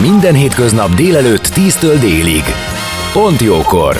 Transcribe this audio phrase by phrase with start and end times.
[0.00, 2.42] Minden hétköznap délelőtt 10-től délig.
[3.12, 3.96] Pont jókor!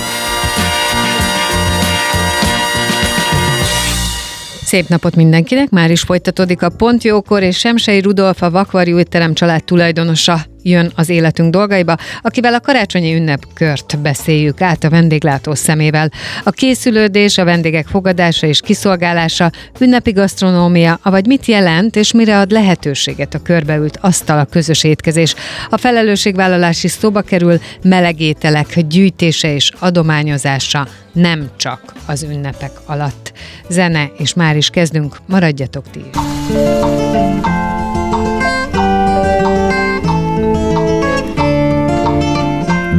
[4.63, 9.33] Szép napot mindenkinek, már is folytatódik a Pont Jókor, és Semsei Rudolf, a Vakvarjú étterem
[9.33, 16.11] család tulajdonosa jön az életünk dolgaiba, akivel a karácsonyi ünnepkört beszéljük át a vendéglátó szemével.
[16.43, 22.51] A készülődés, a vendégek fogadása és kiszolgálása, ünnepi gasztronómia, vagy mit jelent és mire ad
[22.51, 25.35] lehetőséget a körbeült asztal a közös étkezés.
[25.69, 33.33] A felelősségvállalás is szóba kerül, melegételek gyűjtése és adományozása nem csak az ünnepek alatt.
[33.69, 36.17] Zene, és már is kezdünk, maradjatok ti is.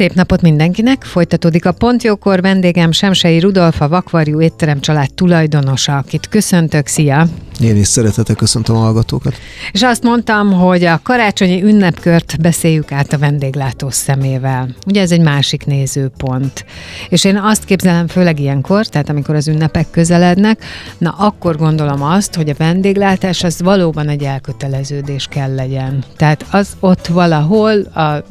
[0.00, 1.04] Szép napot mindenkinek!
[1.04, 6.86] Folytatódik a Pontjókor vendégem Semsei Rudolf, a Vakvarjú étterem család tulajdonosa, akit köszöntök.
[6.86, 7.26] Szia!
[7.60, 9.34] Én is szeretettel köszöntöm a hallgatókat.
[9.72, 14.68] És azt mondtam, hogy a karácsonyi ünnepkört beszéljük át a vendéglátó szemével.
[14.86, 16.64] Ugye ez egy másik nézőpont.
[17.08, 20.64] És én azt képzelem főleg ilyenkor, tehát amikor az ünnepek közelednek,
[20.98, 26.04] na akkor gondolom azt, hogy a vendéglátás az valóban egy elköteleződés kell legyen.
[26.16, 28.24] Tehát az ott valahol a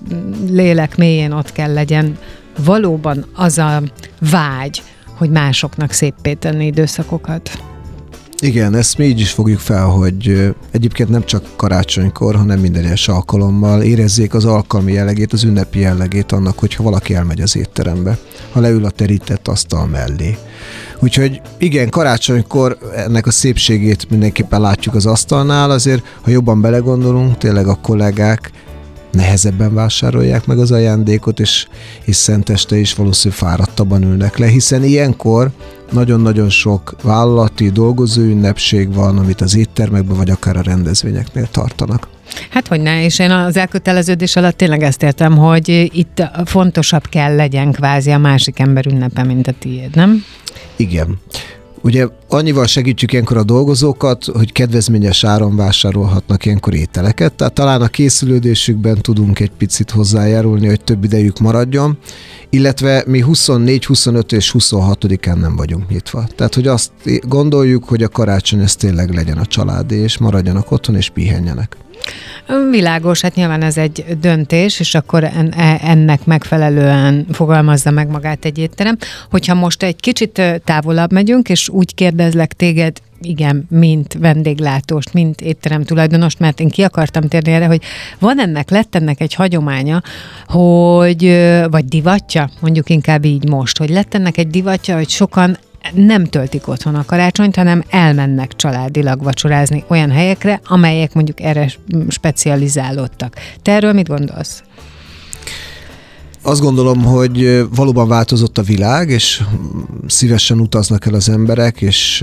[0.49, 2.17] lélek mélyén ott kell legyen
[2.65, 3.81] valóban az a
[4.31, 4.83] vágy,
[5.17, 7.51] hogy másoknak széppé tenni időszakokat.
[8.41, 13.07] Igen, ezt mi így is fogjuk fel, hogy egyébként nem csak karácsonykor, hanem minden egyes
[13.07, 18.17] alkalommal érezzék az alkalmi jellegét, az ünnepi jellegét annak, hogyha valaki elmegy az étterembe,
[18.51, 20.37] ha leül a terített asztal mellé.
[20.99, 27.67] Úgyhogy igen, karácsonykor ennek a szépségét mindenképpen látjuk az asztalnál, azért ha jobban belegondolunk, tényleg
[27.67, 28.51] a kollégák
[29.11, 31.67] nehezebben vásárolják meg az ajándékot, és,
[32.05, 35.51] és szenteste is valószínűleg fáradtabban ülnek le, hiszen ilyenkor
[35.91, 42.07] nagyon-nagyon sok vállalati dolgozó ünnepség van, amit az éttermekben vagy akár a rendezvényeknél tartanak.
[42.49, 47.35] Hát hogy ne, és én az elköteleződés alatt tényleg ezt értem, hogy itt fontosabb kell
[47.35, 50.23] legyen kvázi a másik ember ünnepe, mint a tiéd, nem?
[50.75, 51.19] Igen.
[51.81, 57.87] Ugye annyival segítjük ilyenkor a dolgozókat, hogy kedvezményes áron vásárolhatnak ilyenkor ételeket, tehát talán a
[57.87, 61.97] készülődésükben tudunk egy picit hozzájárulni, hogy több idejük maradjon,
[62.49, 66.27] illetve mi 24, 25 és 26-án nem vagyunk nyitva.
[66.35, 66.91] Tehát, hogy azt
[67.21, 71.77] gondoljuk, hogy a karácsony ez tényleg legyen a család, és maradjanak otthon, és pihenjenek.
[72.71, 78.57] Világos, hát nyilván ez egy döntés, és akkor e, ennek megfelelően fogalmazza meg magát egy
[78.57, 78.97] étterem.
[79.29, 85.83] Hogyha most egy kicsit távolabb megyünk, és úgy kérdezlek téged, igen, mint vendéglátóst, mint étterem
[85.83, 87.81] tulajdonost, mert én ki akartam térni erre, hogy
[88.19, 90.01] van ennek, lett ennek egy hagyománya,
[90.47, 91.23] hogy,
[91.69, 95.57] vagy divatja, mondjuk inkább így most, hogy lett ennek egy divatja, hogy sokan
[95.93, 101.69] nem töltik otthon a karácsonyt, hanem elmennek családilag vacsorázni olyan helyekre, amelyek mondjuk erre
[102.07, 103.35] specializálódtak.
[103.61, 104.63] Te erről mit gondolsz?
[106.41, 109.43] Azt gondolom, hogy valóban változott a világ, és
[110.07, 112.19] szívesen utaznak el az emberek, és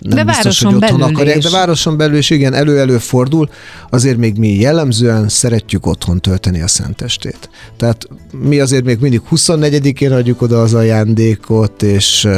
[0.00, 1.44] nem de biztos, hogy otthon akarják, is.
[1.44, 3.48] de városon belül is igen, elő-elő fordul,
[3.90, 7.50] azért még mi jellemzően szeretjük otthon tölteni a szentestét.
[7.76, 8.08] Tehát
[8.42, 12.28] mi azért még mindig 24-én adjuk oda az ajándékot, és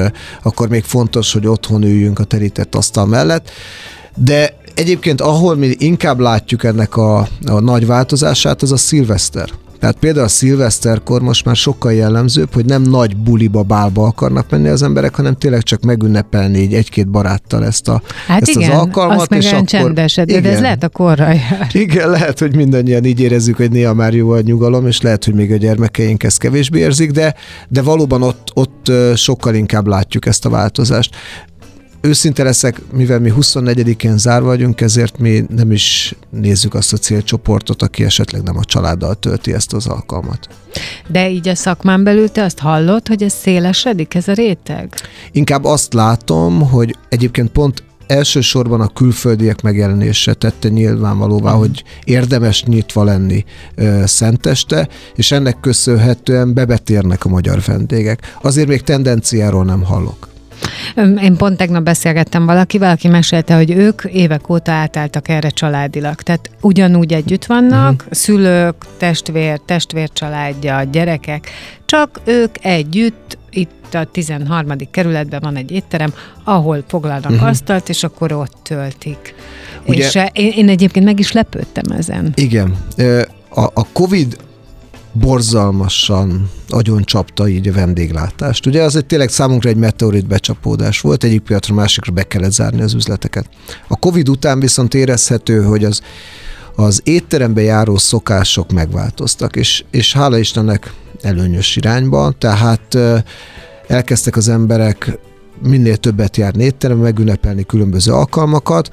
[0.43, 3.51] akkor még fontos, hogy otthon üljünk a terített asztal mellett,
[4.17, 9.51] de Egyébként, ahol mi inkább látjuk ennek a, a nagy változását, az a szilveszter.
[9.83, 14.69] Tehát például a szilveszterkor most már sokkal jellemzőbb, hogy nem nagy buliba, bálba akarnak menni
[14.69, 18.79] az emberek, hanem tényleg csak megünnepelni így egy-két baráttal ezt, a, hát ezt igen, az
[18.79, 19.21] alkalmat.
[19.21, 21.69] Azt és akkor, csendesed, igen, de ez lehet a korra jár.
[21.73, 25.35] Igen, lehet, hogy mindannyian így érezzük, hogy néha már jó a nyugalom, és lehet, hogy
[25.35, 27.35] még a gyermekeink ezt kevésbé érzik, de,
[27.69, 31.15] de valóban ott, ott sokkal inkább látjuk ezt a változást
[32.03, 37.83] őszinte leszek, mivel mi 24-én zárva vagyunk, ezért mi nem is nézzük azt a célcsoportot,
[37.83, 40.49] aki esetleg nem a családdal tölti ezt az alkalmat.
[41.09, 44.95] De így a szakmán belül te azt hallod, hogy ez szélesedik, ez a réteg?
[45.33, 53.05] Inkább azt látom, hogy egyébként pont elsősorban a külföldiek megjelenése tette nyilvánvalóvá, hogy érdemes nyitva
[53.05, 53.45] lenni
[53.75, 58.37] ö, szenteste, és ennek köszönhetően bebetérnek a magyar vendégek.
[58.43, 60.32] Azért még tendenciáról nem hallok.
[61.23, 66.15] Én pont tegnap beszélgettem valakivel, aki mesélte, hogy ők évek óta átálltak erre családilag.
[66.15, 68.13] Tehát ugyanúgy együtt vannak, uh-huh.
[68.13, 71.51] szülők, testvér, testvércsaládja, gyerekek,
[71.85, 74.69] csak ők együtt itt a 13.
[74.91, 76.15] kerületben van egy étterem,
[76.45, 77.49] ahol foglalnak uh-huh.
[77.49, 79.35] asztalt, és akkor ott töltik.
[79.87, 82.33] Ugye, és én, én egyébként meg is lepődtem ezen.
[82.35, 82.77] Igen.
[83.49, 84.37] A, a COVID
[85.13, 88.67] borzalmasan agyon csapta így a vendéglátást.
[88.67, 92.83] Ugye az egy tényleg számunkra egy meteorit becsapódás volt, egyik piatra másikra be kellett zárni
[92.83, 93.49] az üzleteket.
[93.89, 96.03] A Covid után viszont érezhető, hogy az,
[96.77, 102.99] az étterembe járó szokások megváltoztak, és, és hála Istennek előnyös irányba, tehát
[103.87, 105.19] elkezdtek az emberek
[105.63, 108.91] minél többet járni étterembe, megünnepelni különböző alkalmakat,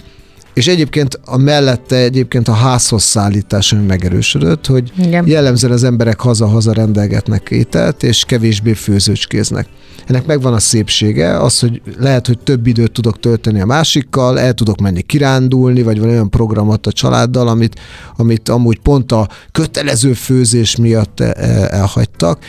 [0.60, 5.28] és egyébként a mellette egyébként a házhoz szállítás ami megerősödött, hogy Igen.
[5.28, 9.68] jellemzően az emberek haza-haza rendelgetnek ételt, és kevésbé főzőcskéznek.
[10.08, 14.54] Ennek megvan a szépsége, az, hogy lehet, hogy több időt tudok tölteni a másikkal, el
[14.54, 17.80] tudok menni kirándulni, vagy van olyan programot a családdal, amit,
[18.18, 21.34] amit amúgy pont a kötelező főzés miatt e,
[21.72, 22.40] elhagytak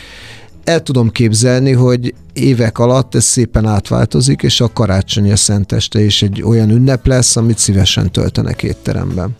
[0.63, 6.21] el tudom képzelni, hogy évek alatt ez szépen átváltozik, és a karácsonyi a szenteste is
[6.21, 9.35] egy olyan ünnep lesz, amit szívesen töltenek étteremben.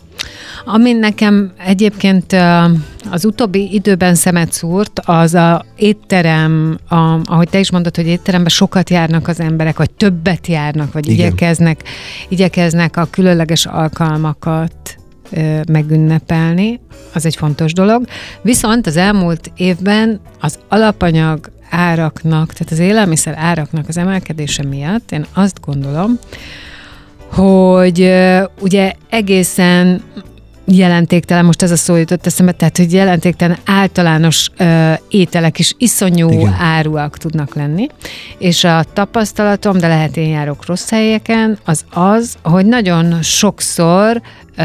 [0.66, 2.36] Ami nekem egyébként
[3.12, 8.50] az utóbbi időben szemet szúrt, az a étterem, a, ahogy te is mondod, hogy étteremben
[8.50, 11.26] sokat járnak az emberek, vagy többet járnak, vagy Igen.
[11.26, 11.84] igyekeznek,
[12.30, 14.74] igyekeznek a különleges alkalmakat
[15.68, 16.80] megünnepelni,
[17.14, 18.06] az egy fontos dolog.
[18.42, 25.26] Viszont az elmúlt évben az alapanyag áraknak, tehát az élelmiszer áraknak az emelkedése miatt én
[25.34, 26.20] azt gondolom,
[27.32, 28.14] hogy
[28.60, 30.02] ugye egészen
[30.66, 36.30] jelentéktelen, most ez a szó jutott eszembe, tehát hogy jelentéktelen általános ö, ételek is iszonyú
[36.30, 36.54] Igen.
[36.60, 37.88] áruak tudnak lenni,
[38.38, 44.22] és a tapasztalatom, de lehet én járok rossz helyeken, az az, hogy nagyon sokszor
[44.58, 44.64] ö,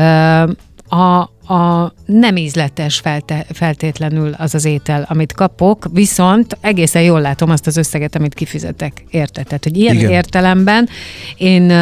[0.96, 7.50] a, a nem ízletes felte, feltétlenül az az étel, amit kapok, viszont egészen jól látom
[7.50, 9.42] azt az összeget, amit kifizetek, érte?
[9.42, 10.10] Tehát, hogy ilyen Igen.
[10.10, 10.88] értelemben
[11.36, 11.72] én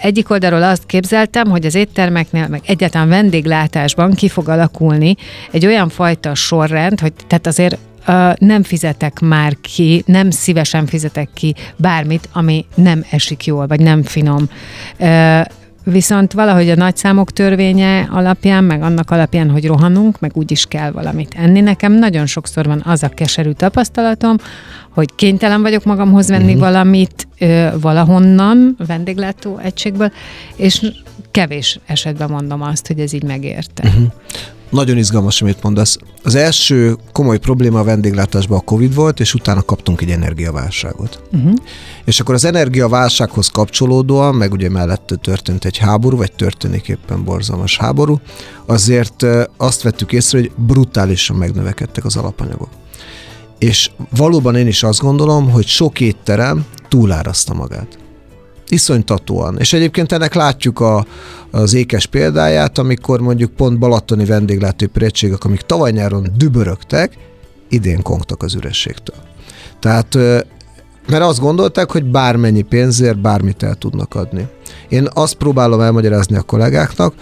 [0.00, 5.16] egyik oldalról azt képzeltem, hogy az éttermeknél, meg egyáltalán vendéglátásban ki fog alakulni
[5.50, 7.78] egy olyan fajta sorrend, hogy tehát azért
[8.38, 14.02] nem fizetek már ki, nem szívesen fizetek ki bármit, ami nem esik jól, vagy nem
[14.02, 14.48] finom.
[15.84, 20.90] Viszont valahogy a nagyszámok törvénye alapján, meg annak alapján, hogy rohanunk, meg úgy is kell
[20.90, 21.60] valamit enni.
[21.60, 24.36] Nekem nagyon sokszor van az a keserű tapasztalatom,
[24.94, 26.60] hogy kénytelen vagyok magamhoz venni uh-huh.
[26.60, 30.12] valamit ö, valahonnan, vendéglátó egységből,
[30.56, 30.92] és
[31.30, 33.88] kevés esetben mondom azt, hogy ez így megérte.
[33.88, 34.12] Uh-huh.
[34.70, 35.96] Nagyon izgalmas, amit mondasz.
[36.22, 41.22] Az első komoly probléma a vendéglátásban a Covid volt, és utána kaptunk egy energiaválságot.
[41.32, 41.54] Uh-huh.
[42.04, 47.76] És akkor az energiaválsághoz kapcsolódóan, meg ugye mellett történt egy háború, vagy történik éppen borzalmas
[47.76, 48.20] háború,
[48.66, 52.68] azért azt vettük észre, hogy brutálisan megnövekedtek az alapanyagok.
[53.58, 57.98] És valóban én is azt gondolom, hogy sok étterem túlárazta magát.
[58.70, 59.58] Iszonytatóan.
[59.58, 61.06] És egyébként ennek látjuk a,
[61.50, 67.12] az ékes példáját, amikor mondjuk pont balatoni vendéglátóipari egységek, amik tavaly nyáron dübörögtek,
[67.68, 69.16] idén kongtak az ürességtől.
[69.80, 70.18] Tehát
[71.08, 74.46] mert azt gondolták, hogy bármennyi pénzért bármit el tudnak adni.
[74.88, 77.14] Én azt próbálom elmagyarázni a kollégáknak,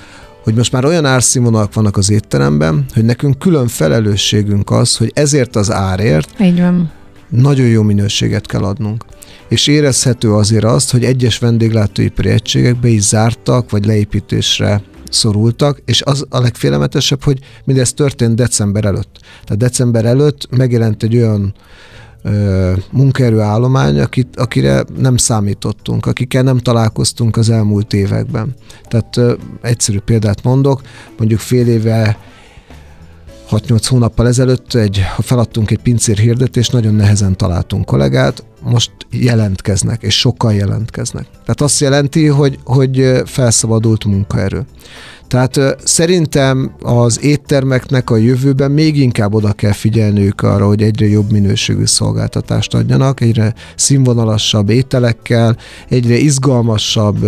[0.45, 5.57] hogy most már olyan árszínvonalak vannak az étteremben, hogy nekünk külön felelősségünk az, hogy ezért
[5.57, 6.91] az árért Így van.
[7.29, 9.05] Nagyon jó minőséget kell adnunk
[9.49, 16.03] és érezhető azért azt, hogy egyes vendéglátóipari egységek be is zártak, vagy leépítésre szorultak, és
[16.03, 19.19] az a legfélemetesebb, hogy mindez történt december előtt.
[19.45, 21.55] Tehát december előtt megjelent egy olyan
[22.91, 28.55] munkaerőállomány, akit, akire nem számítottunk, akikkel nem találkoztunk az elmúlt években.
[28.89, 30.81] Tehát ö, egyszerű példát mondok,
[31.19, 32.19] mondjuk fél éve
[33.51, 40.19] 6-8 hónappal ezelőtt egy, feladtunk egy pincér hirdetést, nagyon nehezen találtunk kollégát, most jelentkeznek, és
[40.19, 41.27] sokkal jelentkeznek.
[41.31, 44.67] Tehát azt jelenti, hogy, hogy felszabadult munkaerő.
[45.29, 51.31] Tehát szerintem az éttermeknek a jövőben még inkább oda kell figyelniük arra, hogy egyre jobb
[51.31, 55.57] minőségű szolgáltatást adjanak, egyre színvonalasabb ételekkel,
[55.89, 57.27] egyre izgalmasabb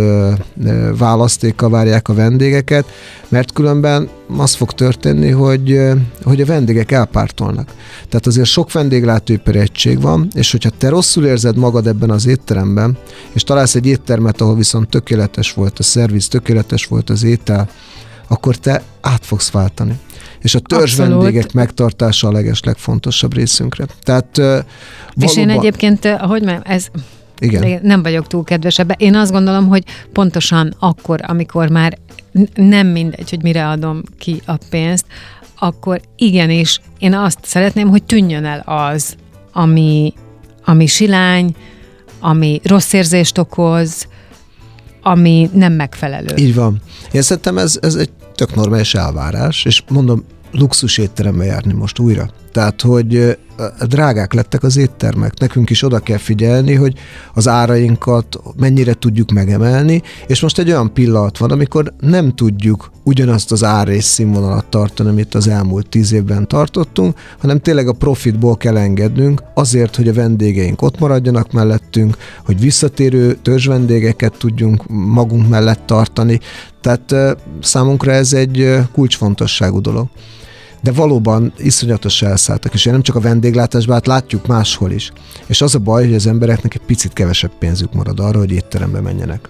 [0.97, 2.85] választékkal várják a vendégeket,
[3.29, 5.79] mert különben az fog történni, hogy,
[6.23, 7.73] hogy a vendégek elpártolnak.
[8.09, 12.97] Tehát azért sok vendéglátóipari egység van, és hogyha te rosszul érzed magad ebben az étteremben,
[13.31, 17.69] és találsz egy éttermet, ahol viszont tökéletes volt a szerviz, tökéletes volt az étel,
[18.27, 19.99] akkor te át fogsz váltani.
[20.39, 21.21] És a törzs Abszolút.
[21.21, 23.85] vendégek megtartása a leges legfontosabb részünkre.
[24.03, 24.65] Tehát valóban...
[25.15, 26.87] És én egyébként, hogy mondjam, ez
[27.41, 27.79] igen.
[27.83, 28.95] Nem vagyok túl kedves ebbe.
[28.97, 29.83] Én azt gondolom, hogy
[30.13, 31.97] pontosan akkor, amikor már
[32.55, 35.05] nem mindegy, hogy mire adom ki a pénzt,
[35.59, 39.15] akkor igenis én azt szeretném, hogy tűnjön el az,
[39.51, 40.13] ami,
[40.65, 41.55] ami silány,
[42.19, 44.07] ami rossz érzést okoz,
[45.01, 46.35] ami nem megfelelő.
[46.35, 46.81] Így van.
[47.11, 52.29] Én szerintem ez, ez egy tök normális elvárás, és mondom, luxus étterembe járni most újra.
[52.51, 53.37] Tehát, hogy
[53.87, 55.39] drágák lettek az éttermek.
[55.39, 56.93] Nekünk is oda kell figyelni, hogy
[57.33, 63.51] az árainkat mennyire tudjuk megemelni, és most egy olyan pillanat van, amikor nem tudjuk ugyanazt
[63.51, 68.57] az ár és színvonalat tartani, amit az elmúlt tíz évben tartottunk, hanem tényleg a profitból
[68.57, 75.85] kell engednünk azért, hogy a vendégeink ott maradjanak mellettünk, hogy visszatérő törzsvendégeket tudjunk magunk mellett
[75.85, 76.39] tartani.
[76.81, 77.15] Tehát
[77.61, 80.07] számunkra ez egy kulcsfontosságú dolog
[80.81, 85.11] de valóban iszonyatos elszálltak, és nem csak a vendéglátásban, hát látjuk máshol is.
[85.45, 89.01] És az a baj, hogy az embereknek egy picit kevesebb pénzük marad arra, hogy étterembe
[89.01, 89.49] menjenek.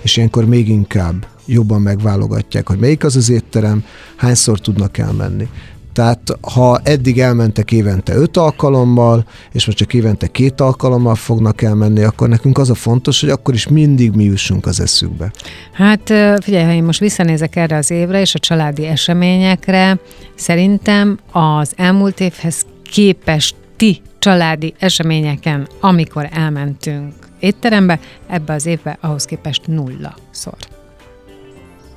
[0.00, 3.84] És ilyenkor még inkább jobban megválogatják, hogy melyik az az étterem,
[4.16, 5.48] hányszor tudnak elmenni.
[5.92, 12.02] Tehát ha eddig elmentek évente öt alkalommal, és most csak évente két alkalommal fognak elmenni,
[12.02, 15.32] akkor nekünk az a fontos, hogy akkor is mindig mi jussunk az eszükbe.
[15.72, 16.02] Hát
[16.42, 19.98] figyelj, ha én most visszanézek erre az évre és a családi eseményekre,
[20.34, 29.24] szerintem az elmúlt évhez képest ti családi eseményeken, amikor elmentünk étterembe, ebbe az évbe ahhoz
[29.24, 30.54] képest nulla szor.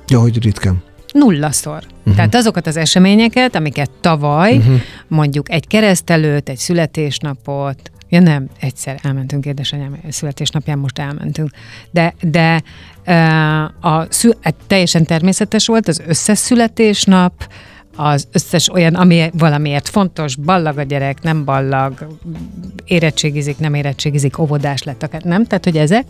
[0.08, 0.82] Ja, hogy ritkán.
[1.18, 1.82] Nullaszor.
[1.98, 2.14] Uh-huh.
[2.14, 4.80] Tehát azokat az eseményeket, amiket tavaly, uh-huh.
[5.08, 11.50] mondjuk egy keresztelőt, egy születésnapot, Ja nem, egyszer elmentünk édesanyám születésnapján, most elmentünk.
[11.90, 12.62] De, de
[13.80, 17.48] a, szü- hát teljesen természetes volt az összes születésnap,
[17.96, 22.18] az összes olyan, ami valamiért fontos, ballag a gyerek, nem ballag,
[22.84, 26.04] érettségizik, nem érettségizik, óvodás lett, akár nem, tehát hogy ezek.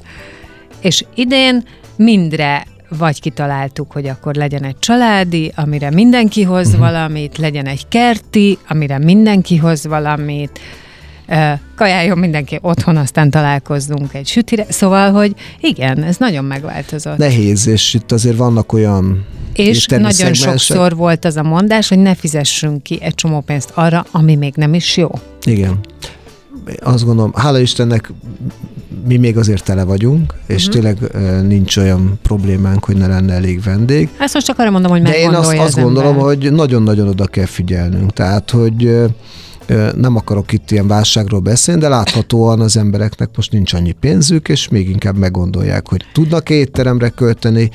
[0.81, 1.65] És idén
[1.97, 6.81] mindre vagy kitaláltuk, hogy akkor legyen egy családi, amire mindenki hoz uh-huh.
[6.81, 10.61] valamit, legyen egy kerti, amire mindenki hoz valamit,
[11.77, 14.67] kajáljon mindenki otthon, aztán találkozzunk egy sütire.
[14.69, 17.17] Szóval, hogy igen, ez nagyon megváltozott.
[17.17, 19.25] Nehéz, és itt azért vannak olyan
[19.55, 20.51] és nagyon szegmensek.
[20.51, 24.55] sokszor volt az a mondás, hogy ne fizessünk ki egy csomó pénzt arra, ami még
[24.57, 25.11] nem is jó.
[25.45, 25.79] Igen.
[26.81, 28.13] Azt gondolom, hála Istennek
[29.07, 30.83] mi még azért tele vagyunk, és uh-huh.
[30.83, 34.09] tényleg nincs olyan problémánk, hogy ne lenne elég vendég.
[34.19, 36.25] Ezt most csak arra mondom, hogy De én azt, az azt gondolom, ember.
[36.25, 38.13] hogy nagyon-nagyon oda kell figyelnünk.
[38.13, 38.99] Tehát, hogy
[39.97, 44.69] nem akarok itt ilyen válságról beszélni, de láthatóan az embereknek most nincs annyi pénzük, és
[44.69, 47.71] még inkább meggondolják, hogy tudnak étteremre költeni.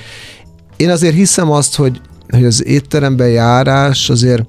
[0.77, 4.43] Én azért hiszem azt, hogy, hogy az étterembe járás azért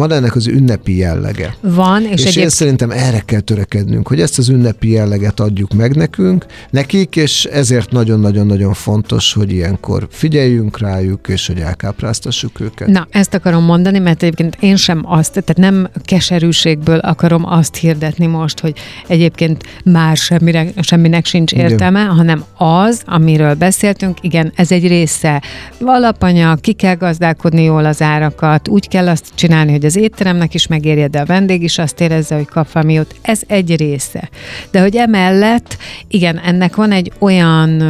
[0.00, 1.54] van ennek az ünnepi jellege.
[1.60, 2.42] Van, és, és egyéb...
[2.42, 7.44] én szerintem erre kell törekednünk, hogy ezt az ünnepi jelleget adjuk meg nekünk, nekik, és
[7.44, 12.88] ezért nagyon-nagyon-nagyon fontos, hogy ilyenkor figyeljünk rájuk, és hogy elkápráztassuk őket.
[12.88, 18.26] Na, ezt akarom mondani, mert egyébként én sem azt, tehát nem keserűségből akarom azt hirdetni
[18.26, 18.72] most, hogy
[19.06, 22.14] egyébként már semmire, semminek sincs értelme, igen.
[22.14, 25.42] hanem az, amiről beszéltünk, igen, ez egy része.
[25.84, 30.66] Alapanyag, ki kell gazdálkodni jól az árakat, úgy kell azt csinálni, hogy az étteremnek is
[30.66, 33.14] megérje, de a vendég is azt érezze, hogy kap jót.
[33.22, 34.28] Ez egy része.
[34.70, 35.76] De hogy emellett,
[36.08, 37.80] igen, ennek van egy olyan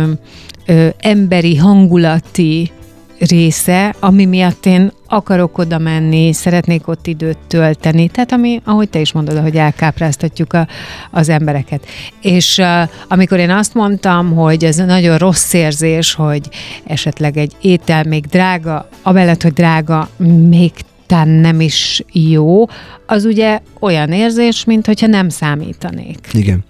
[0.66, 2.70] ö, emberi, hangulati
[3.18, 9.00] része, ami miatt én akarok oda menni, szeretnék ott időt tölteni, tehát ami, ahogy te
[9.00, 10.68] is mondod, hogy elkápráztatjuk a,
[11.10, 11.86] az embereket.
[12.20, 16.48] És uh, amikor én azt mondtam, hogy ez nagyon rossz érzés, hogy
[16.84, 20.08] esetleg egy étel még drága, amellett, hogy drága,
[20.48, 20.72] még
[21.10, 22.64] talán nem is jó,
[23.06, 26.18] az ugye olyan érzés, mint hogyha nem számítanék.
[26.32, 26.64] Igen.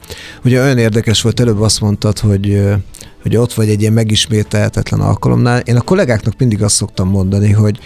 [0.45, 2.63] Ugye olyan érdekes volt, előbb azt mondtad, hogy
[3.23, 5.59] hogy ott vagy egy ilyen megismételhetetlen alkalomnál.
[5.59, 7.79] Én a kollégáknak mindig azt szoktam mondani, hogy,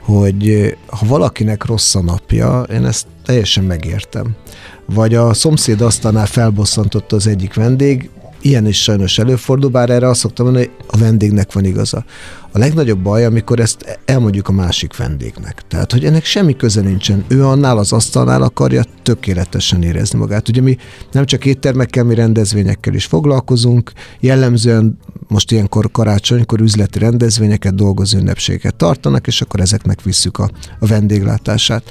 [0.00, 4.36] hogy ha valakinek rossz a napja, én ezt teljesen megértem.
[4.94, 8.10] Vagy a szomszéd asztalnál felbosszantotta az egyik vendég,
[8.46, 12.04] ilyen is sajnos előfordul, bár erre azt szoktam mondani, hogy a vendégnek van igaza.
[12.52, 15.62] A legnagyobb baj, amikor ezt elmondjuk a másik vendégnek.
[15.68, 17.24] Tehát, hogy ennek semmi köze nincsen.
[17.28, 20.48] Ő annál az asztalnál akarja tökéletesen érezni magát.
[20.48, 20.76] Ugye mi
[21.12, 24.98] nem csak éttermekkel, mi rendezvényekkel is foglalkozunk, jellemzően
[25.28, 31.90] most ilyenkor karácsonykor üzleti rendezvényeket, dolgozó ünnepségeket tartanak, és akkor ezeknek visszük a, a vendéglátását.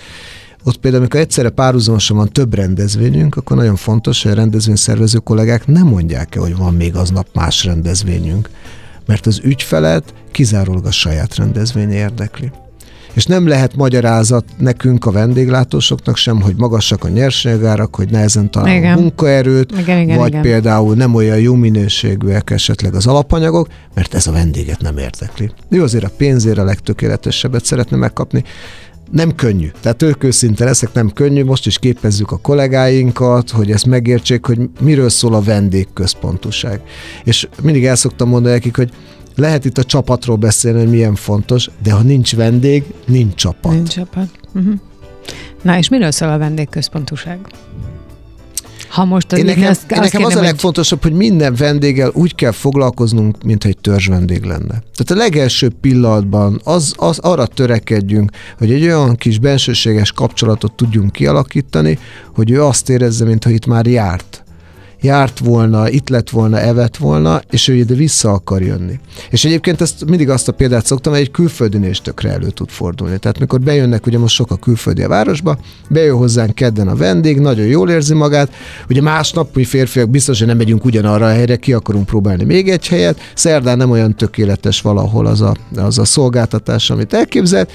[0.68, 5.68] Ott például, amikor egyszerre párhuzamosan van több rendezvényünk, akkor nagyon fontos, hogy a rendezvényszervező kollégák
[5.68, 8.50] nem mondják el, hogy van még aznap más rendezvényünk,
[9.06, 12.52] mert az ügyfelet kizárólag a saját rendezvény érdekli.
[13.14, 18.98] És nem lehet magyarázat nekünk, a vendéglátósoknak sem, hogy magasak a nyersanyagárak, hogy nehezen találunk
[18.98, 20.42] a munkaerőt, igen, igen, vagy igen.
[20.42, 25.52] például nem olyan jó minőségűek esetleg az alapanyagok, mert ez a vendéget nem érdekli.
[25.70, 28.44] Ő azért a pénzért a legtökéletesebbet szeretne megkapni,
[29.12, 29.72] nem könnyű.
[29.82, 31.44] Tehát ők őszinte leszek, nem könnyű.
[31.44, 36.82] Most is képezzük a kollégáinkat, hogy ezt megértsék, hogy miről szól a vendégközpontuság.
[37.24, 38.92] És mindig el szoktam mondani nekik, hogy
[39.36, 43.72] lehet itt a csapatról beszélni, hogy milyen fontos, de ha nincs vendég, nincs csapat.
[43.72, 44.28] Nincs csapat.
[44.54, 44.74] Uh-huh.
[45.62, 47.40] Na, és miről szól a vendégközpontúság?
[48.90, 51.56] Ha most az Én nekem, azt, én nekem az a kérdem, hogy- legfontosabb, hogy minden
[51.56, 54.84] vendéggel úgy kell foglalkoznunk, mint egy törzs vendég lenne.
[54.94, 61.12] Tehát a legelső pillanatban az, az arra törekedjünk, hogy egy olyan kis bensőséges kapcsolatot tudjunk
[61.12, 62.00] kialakítani,
[62.36, 64.45] hogy ő azt érezze, mintha itt már járt
[65.02, 69.00] járt volna, itt lett volna, evett volna, és ő ide vissza akar jönni.
[69.30, 72.70] És egyébként ezt mindig azt a példát szoktam, hogy egy külföldinél is tökre elő tud
[72.70, 73.18] fordulni.
[73.18, 75.58] Tehát mikor bejönnek, ugye most sok a külföldi a városba,
[75.90, 78.54] bejön hozzánk kedden a vendég, nagyon jól érzi magát,
[78.90, 82.70] ugye másnap mi férfiak biztos, hogy nem megyünk ugyanarra a helyre, ki akarunk próbálni még
[82.70, 87.72] egy helyet, szerdán nem olyan tökéletes valahol az a, az a szolgáltatás, amit elképzelt,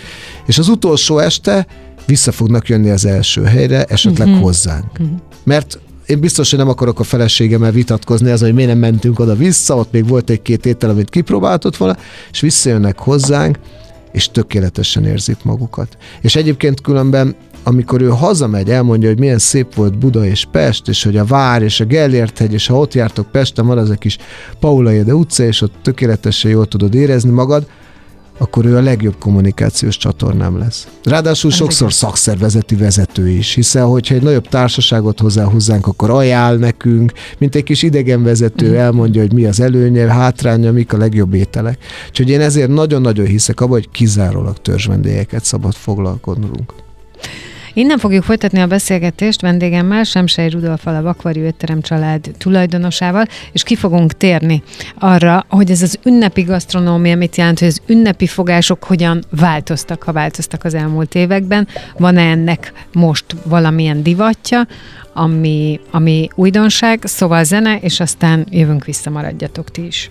[0.46, 1.66] és az utolsó este
[2.06, 4.42] vissza fognak jönni az első helyre, esetleg uh-huh.
[4.42, 4.90] hozzánk.
[4.92, 5.18] Uh-huh.
[5.44, 5.78] Mert
[6.10, 9.92] én biztos, hogy nem akarok a feleségemmel vitatkozni az, hogy miért nem mentünk oda-vissza, ott
[9.92, 11.96] még volt egy-két étel, amit kipróbáltott volna,
[12.30, 13.58] és visszajönnek hozzánk,
[14.12, 15.96] és tökéletesen érzik magukat.
[16.20, 21.02] És egyébként különben, amikor ő hazamegy, elmondja, hogy milyen szép volt Buda és Pest, és
[21.02, 23.94] hogy a Vár és a Gellért hegy, és ha ott jártok Pesten, van az a
[23.94, 24.18] kis
[24.60, 27.66] Paula Ede utca, és ott tökéletesen jól tudod érezni magad,
[28.40, 30.88] akkor ő a legjobb kommunikációs csatornám lesz.
[31.02, 37.12] Ráadásul Ez sokszor szakszervezeti vezető is, hiszen hogyha egy nagyobb társaságot hozzáhúzzánk, akkor ajánl nekünk,
[37.38, 38.76] mint egy kis idegenvezető Mhm.
[38.76, 41.78] elmondja, hogy mi az előnye, hátránya, mik a legjobb ételek.
[42.08, 46.72] Úgyhogy én ezért nagyon-nagyon hiszek abban, hogy kizárólag törzsvendégeket szabad foglalkodnunk.
[47.72, 53.76] Innen fogjuk folytatni a beszélgetést vendégemmel, Semsei Rudolfal, a Vakvarjú Étterem család tulajdonosával, és ki
[53.76, 54.62] fogunk térni
[54.98, 60.12] arra, hogy ez az ünnepi gasztronómia mit jelent, hogy az ünnepi fogások hogyan változtak, ha
[60.12, 61.68] változtak az elmúlt években.
[61.98, 64.66] Van-e ennek most valamilyen divatja,
[65.12, 70.10] ami, ami újdonság, szóval zene, és aztán jövünk vissza, maradjatok ti is.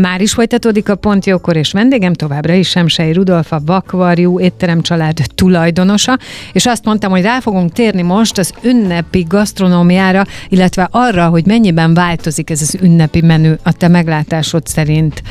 [0.00, 4.82] Már is folytatódik a Pont Jókor, és vendégem továbbra is Semsei Rudolf, a Vakvarjú étterem
[4.82, 6.18] család tulajdonosa,
[6.52, 11.94] és azt mondtam, hogy rá fogunk térni most az ünnepi gasztronómiára, illetve arra, hogy mennyiben
[11.94, 15.22] változik ez az ünnepi menü a te meglátásod szerint,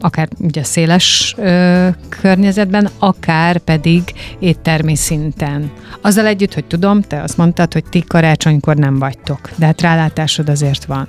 [0.00, 1.34] akár ugye széles
[2.08, 4.02] környezetben, akár pedig
[4.38, 5.70] éttermi szinten.
[6.00, 10.48] Azzal együtt, hogy tudom, te azt mondtad, hogy ti karácsonykor nem vagytok, de hát rálátásod
[10.48, 11.08] azért van.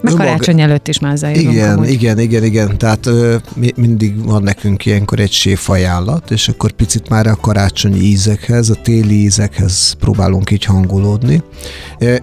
[0.00, 1.16] Meg Önmaga- karácsony előtt is már.
[1.34, 1.90] Igen, amúgy.
[1.90, 2.78] igen, igen, igen.
[2.78, 7.36] Tehát ö, mi, mindig van nekünk ilyenkor egy séf ajánlat, és akkor picit már a
[7.40, 11.42] karácsonyi ízekhez, a téli ízekhez próbálunk így hangolódni.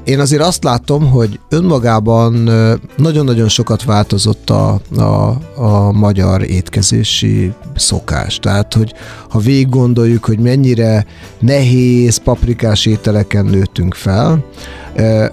[0.03, 2.49] Én azért azt látom, hogy önmagában
[2.97, 8.39] nagyon-nagyon sokat változott a, a, a magyar étkezési szokás.
[8.39, 8.93] Tehát, hogy
[9.29, 11.05] ha végig gondoljuk, hogy mennyire
[11.39, 14.43] nehéz paprikás ételeken nőttünk fel,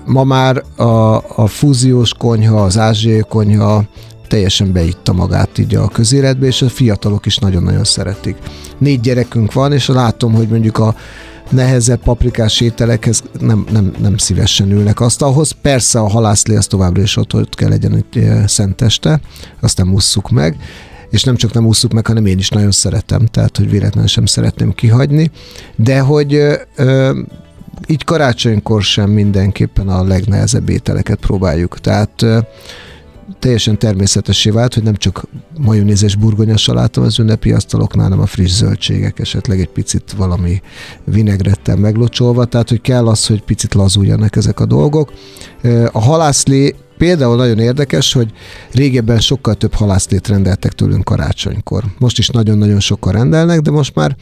[0.04, 3.84] Ma már a, a fúziós konyha, az ázsiai konyha
[4.28, 8.36] teljesen beitta magát így a közéletbe, és a fiatalok is nagyon-nagyon szeretik.
[8.78, 10.94] Négy gyerekünk van, és látom, hogy mondjuk a
[11.50, 15.50] nehezebb paprikás ételekhez nem, nem, nem szívesen ülnek asztalhoz.
[15.62, 19.20] Persze a halászlé az továbbra is ott, ott kell legyen egy ö, szenteste,
[19.60, 20.56] azt nem musszuk meg.
[21.10, 24.26] és nem csak nem ússzuk meg, hanem én is nagyon szeretem, tehát hogy véletlenül sem
[24.26, 25.30] szeretném kihagyni,
[25.76, 26.34] de hogy
[26.76, 27.20] ö,
[27.88, 31.78] így karácsonykor sem mindenképpen a legnehezebb ételeket próbáljuk.
[31.78, 32.24] Tehát
[33.38, 35.26] teljesen természetessé vált, hogy nem csak
[35.58, 40.60] majonézes burgonya saláta az ünnepi asztaloknál, hanem a friss zöldségek, esetleg egy picit valami
[41.04, 45.12] vinegrettel meglocsolva, tehát hogy kell az, hogy picit lazuljanak ezek a dolgok.
[45.92, 48.30] A halászlé például nagyon érdekes, hogy
[48.72, 51.84] régebben sokkal több halászlét rendeltek tőlünk karácsonykor.
[51.98, 54.16] Most is nagyon-nagyon sokan rendelnek, de most már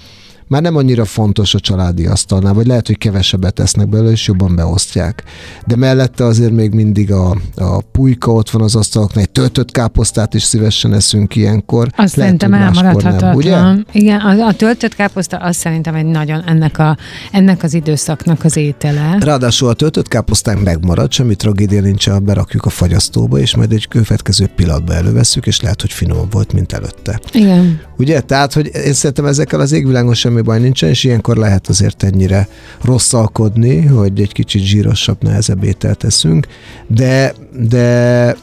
[0.51, 4.57] már nem annyira fontos a családi asztalnál, vagy lehet, hogy kevesebbet tesznek belőle, és jobban
[4.57, 5.23] beosztják.
[5.67, 10.35] De mellette azért még mindig a, a pulyka ott van az asztaloknál, egy töltött káposztát
[10.35, 11.83] is szívesen eszünk ilyenkor.
[11.83, 13.35] Azt lehet, szerintem elmaradhatatlan.
[13.35, 13.59] ugye?
[13.93, 16.97] Igen, a, a töltött káposzta azt szerintem egy nagyon ennek, a,
[17.33, 19.17] ennek az időszaknak az étele.
[19.21, 23.89] Ráadásul a töltött káposztánk megmarad, semmi tragédia nincs, ha berakjuk a fagyasztóba, és majd egy
[23.89, 27.21] következő pillanatban előveszük, és lehet, hogy finom volt, mint előtte.
[27.33, 27.81] Igen.
[27.99, 28.21] Ugye?
[28.21, 32.03] Tehát, hogy én szerintem ezekkel az égvilágon semmi semmi baj nincsen, és ilyenkor lehet azért
[32.03, 32.49] ennyire
[32.83, 36.47] rosszalkodni, hogy egy kicsit zsírosabb, nehezebb ételt teszünk,
[36.87, 37.35] de,
[37.69, 38.37] de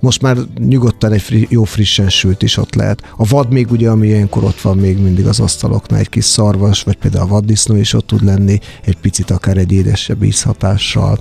[0.00, 3.02] most már nyugodtan egy fri, jó frissen sült is ott lehet.
[3.16, 6.82] A vad még ugye, ami ilyenkor ott van még mindig az asztaloknál, egy kis szarvas,
[6.82, 11.18] vagy például a vaddisznó is ott tud lenni, egy picit akár egy édesebb ízhatással.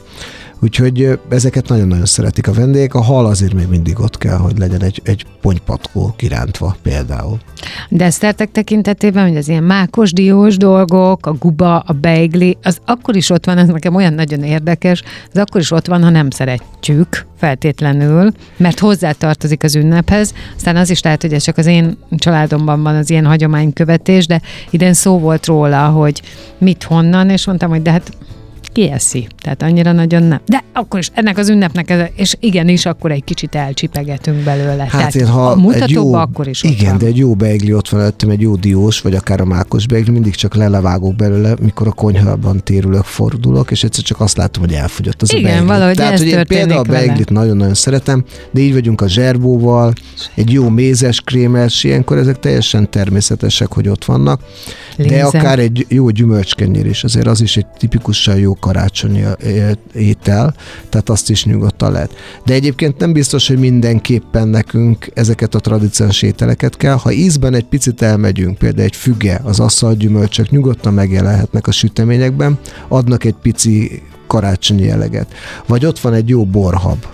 [0.60, 2.94] Úgyhogy ezeket nagyon-nagyon szeretik a vendégek.
[2.94, 7.40] A hal azért még mindig ott kell, hogy legyen egy, egy ponypatkó kirántva például.
[7.90, 13.30] Desztertek tekintetében, hogy az ilyen mákos diós dolgok, a guba, a beigli, az akkor is
[13.30, 17.26] ott van, ez nekem olyan nagyon érdekes, az akkor is ott van, ha nem szeretjük
[17.38, 20.34] feltétlenül, mert hozzá tartozik az ünnephez.
[20.56, 24.42] Aztán az is lehet, hogy ez csak az én családomban van az ilyen hagyománykövetés, de
[24.70, 26.22] idén szó volt róla, hogy
[26.58, 28.12] mit honnan, és mondtam, hogy de hát
[28.78, 29.28] kieszi.
[29.42, 30.40] Tehát annyira nagyon nem.
[30.46, 34.82] De akkor is ennek az ünnepnek, ez, és igenis, akkor egy kicsit elcsipegetünk belőle.
[34.82, 36.98] Hát Tehát én, ha a mutatóban jó, akkor is Igen, van.
[36.98, 40.12] de egy jó beigli ott van előttem, egy jó diós, vagy akár a mákos beigli,
[40.12, 44.74] mindig csak lelevágok belőle, mikor a konyhában térülök, fordulok, és egyszer csak azt látom, hogy
[44.74, 45.68] elfogyott az Igen, a beigli.
[45.68, 49.94] valahogy Tehát, ez hogy én például a beiglit nagyon-nagyon szeretem, de így vagyunk a zserbóval,
[50.36, 54.42] egy jó mézes, krémes, ilyenkor ezek teljesen természetesek, hogy ott vannak.
[54.96, 55.18] Lézem.
[55.18, 59.24] De akár egy jó gyümölcskenyér is, azért az is egy tipikusan jó karácsonyi
[59.94, 60.56] étel,
[60.90, 62.16] tehát azt is nyugodtan lehet.
[62.46, 66.96] De egyébként nem biztos, hogy mindenképpen nekünk ezeket a tradicionális ételeket kell.
[66.96, 73.24] Ha ízben egy picit elmegyünk, például egy füge, az asszalgyümölcsök nyugodtan megjelenhetnek a süteményekben, adnak
[73.24, 75.34] egy pici karácsonyi jelleget.
[75.68, 77.06] Vagy ott van egy jó borhab,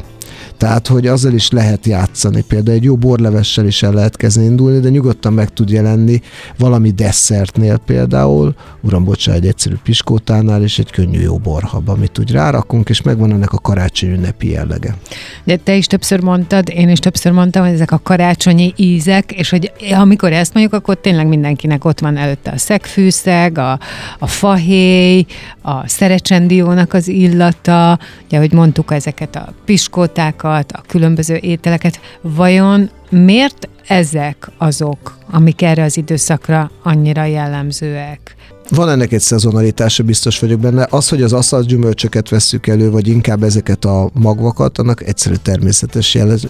[0.64, 2.42] tehát, hogy azzal is lehet játszani.
[2.42, 6.22] Például egy jó borlevessel is el lehet kezdeni indulni, de nyugodtan meg tud jelenni
[6.58, 12.32] valami desszertnél például, uram, bocsánat, egy egyszerű piskótánál, és egy könnyű jó borhab, amit úgy
[12.32, 14.96] rárakunk, és megvan ennek a karácsony ünnepi jellege.
[15.44, 19.50] De te is többször mondtad, én is többször mondtam, hogy ezek a karácsonyi ízek, és
[19.50, 23.80] hogy amikor ezt mondjuk, akkor tényleg mindenkinek ott van előtte a szegfűszeg, a,
[24.20, 25.26] a fahéj,
[25.62, 32.00] a szerecsendiónak az illata, ugye, hogy mondtuk ezeket a piskótákat, italokat, a különböző ételeket.
[32.22, 38.36] Vajon miért ezek azok, amik erre az időszakra annyira jellemzőek?
[38.70, 40.88] Van ennek egy szezonalitása, biztos vagyok benne.
[40.90, 46.16] Az, hogy az aszalt gyümölcsöket vesszük elő, vagy inkább ezeket a magvakat, annak egyszerű természetes
[46.16, 46.48] jelez,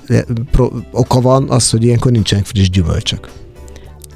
[0.51, 3.42] pro, oka van az, hogy ilyenkor nincsenek friss gyümölcsök.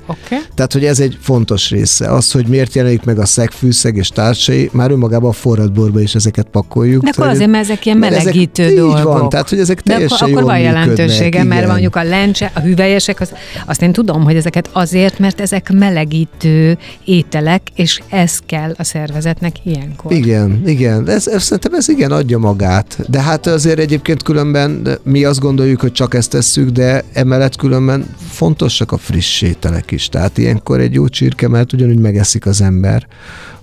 [0.07, 0.39] Okay.
[0.55, 2.11] Tehát, hogy ez egy fontos része.
[2.11, 6.47] Az, hogy miért jelenik meg a szegfűszeg és társai, már önmagában a forradborba is ezeket
[6.51, 7.03] pakoljuk.
[7.03, 8.97] De akkor azért, mert ezek ilyen melegítő ezek, dolgok.
[8.97, 11.69] Így van, tehát, hogy ezek teljesen De akkor, akkor van jelentősége, mert igen.
[11.71, 13.33] mondjuk a lencse, a hüvelyesek, az,
[13.65, 19.55] azt én tudom, hogy ezeket azért, mert ezek melegítő ételek, és ez kell a szervezetnek
[19.63, 20.11] ilyenkor.
[20.11, 21.09] Igen, igen.
[21.09, 22.97] Ez, ez, szerintem ez igen adja magát.
[23.09, 28.05] De hát azért egyébként különben mi azt gondoljuk, hogy csak ezt tesszük, de emellett különben
[28.29, 29.96] fontosak a friss ételek is.
[30.05, 33.07] Tehát ilyenkor egy jó csirke, mert ugyanúgy megeszik az ember,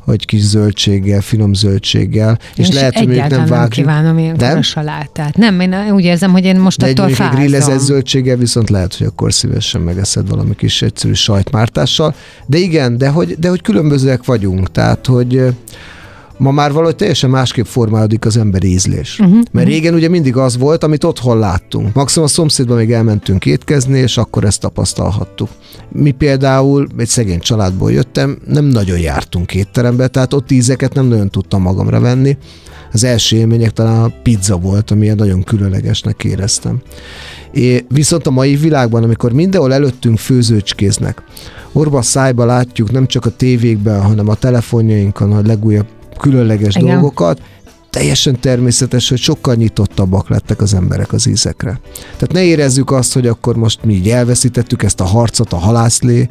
[0.05, 3.51] hogy kis zöldséggel, finom zöldséggel, és, és lehet, hogy még nem vágjuk.
[3.51, 4.59] nem kívánom én nem?
[4.59, 5.37] a salátát.
[5.37, 8.97] Nem, én úgy érzem, hogy én most De attól egy, egy grillezett zöldséggel viszont lehet,
[8.97, 12.15] hogy akkor szívesen megeszed valami kis egyszerű sajtmártással.
[12.47, 15.43] De igen, de hogy, de hogy különbözőek vagyunk, tehát, hogy
[16.39, 19.19] ma már valahogy teljesen másképp formálódik az emberi ízlés.
[19.19, 19.71] Uh-huh, Mert uh-huh.
[19.71, 21.95] régen ugye mindig az volt, amit otthon láttunk.
[21.95, 25.49] Maximum a szomszédban még elmentünk étkezni, és akkor ezt tapasztalhattuk.
[25.93, 31.31] Mi például egy szegény családból jöttem, nem nagyon jártunk étterembe, tehát ott ízeket nem nagyon
[31.31, 32.37] tudtam magamra venni.
[32.93, 36.83] Az első élmények talán a pizza volt, ami nagyon különlegesnek éreztem.
[37.53, 41.23] É, viszont a mai világban, amikor mindenhol előttünk főzőcskéznek,
[41.73, 45.87] orba szájba látjuk nem csak a tévékben, hanem a telefonjainkon a legújabb
[46.19, 46.89] különleges Igen.
[46.89, 47.41] dolgokat,
[47.95, 51.81] teljesen természetes, hogy sokkal nyitottabbak lettek az emberek az ízekre.
[51.93, 56.29] Tehát ne érezzük azt, hogy akkor most mi így elveszítettük ezt a harcot a halászlé,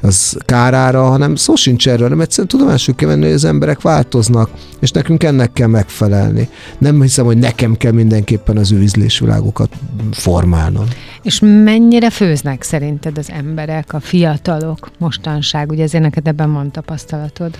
[0.00, 4.50] az kárára, hanem szó sincs erről, hanem egyszerűen tudomásul kell venni, hogy az emberek változnak,
[4.80, 6.48] és nekünk ennek kell megfelelni.
[6.78, 9.70] Nem hiszem, hogy nekem kell mindenképpen az ő ízlésvilágokat
[10.12, 10.86] formálnom.
[11.22, 15.70] És mennyire főznek szerinted az emberek, a fiatalok mostanság?
[15.70, 17.58] Ugye ezért neked ebben van tapasztalatod.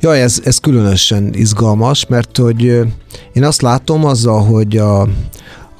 [0.00, 2.62] Ja, ez, ez különösen izgalmas, mert hogy
[3.32, 5.08] én azt látom azzal, hogy a,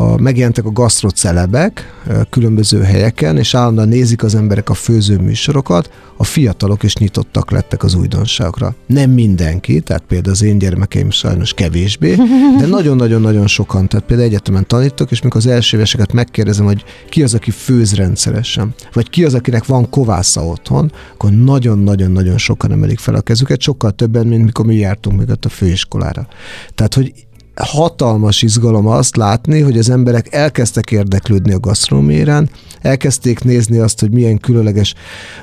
[0.02, 6.82] a, megjelentek a gasztrocelebek különböző helyeken, és állandóan nézik az emberek a főzőműsorokat, a fiatalok
[6.82, 8.74] is nyitottak lettek az újdonságokra.
[8.86, 12.14] Nem mindenki, tehát például az én gyermekeim sajnos kevésbé,
[12.58, 17.22] de nagyon-nagyon-nagyon sokan, tehát például egyetemen tanítok, és mikor az első éveseket megkérdezem, hogy ki
[17.22, 22.98] az, aki főz rendszeresen, vagy ki az, akinek van kovásza otthon, akkor nagyon-nagyon-nagyon sokan emelik
[22.98, 26.26] fel a kezüket, sokkal többen, mint mikor mi jártunk még ott a főiskolára.
[26.74, 27.12] Tehát, hogy
[27.54, 34.10] hatalmas izgalom azt látni, hogy az emberek elkezdtek érdeklődni a gasztronómián, elkezdték nézni azt, hogy
[34.10, 34.94] milyen különleges